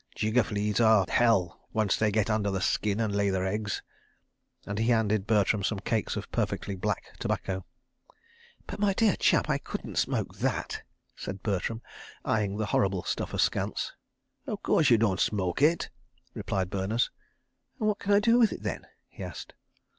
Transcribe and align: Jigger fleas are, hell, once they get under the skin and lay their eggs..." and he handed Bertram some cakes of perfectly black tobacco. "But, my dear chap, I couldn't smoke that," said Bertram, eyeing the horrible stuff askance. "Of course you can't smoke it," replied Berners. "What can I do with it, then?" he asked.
Jigger 0.15 0.41
fleas 0.41 0.79
are, 0.81 1.05
hell, 1.09 1.61
once 1.73 1.95
they 1.95 2.09
get 2.11 2.27
under 2.27 2.49
the 2.49 2.59
skin 2.59 2.99
and 2.99 3.15
lay 3.15 3.29
their 3.29 3.45
eggs..." 3.45 3.83
and 4.65 4.79
he 4.79 4.87
handed 4.87 5.27
Bertram 5.27 5.63
some 5.63 5.77
cakes 5.77 6.15
of 6.15 6.31
perfectly 6.31 6.73
black 6.75 7.15
tobacco. 7.19 7.65
"But, 8.65 8.79
my 8.79 8.93
dear 8.93 9.15
chap, 9.15 9.47
I 9.47 9.59
couldn't 9.59 9.97
smoke 9.97 10.37
that," 10.39 10.81
said 11.15 11.43
Bertram, 11.43 11.83
eyeing 12.25 12.57
the 12.57 12.65
horrible 12.65 13.03
stuff 13.03 13.31
askance. 13.31 13.93
"Of 14.47 14.63
course 14.63 14.89
you 14.89 14.97
can't 14.97 15.19
smoke 15.19 15.61
it," 15.61 15.91
replied 16.33 16.71
Berners. 16.71 17.11
"What 17.77 17.99
can 17.99 18.11
I 18.13 18.19
do 18.19 18.39
with 18.39 18.51
it, 18.51 18.63
then?" 18.63 18.87
he 19.07 19.23
asked. 19.23 19.53